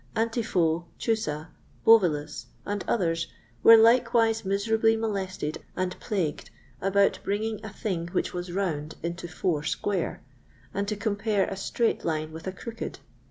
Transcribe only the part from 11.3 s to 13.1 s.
a straight line with a crooked.